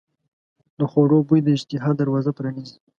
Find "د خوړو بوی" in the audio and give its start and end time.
0.79-1.39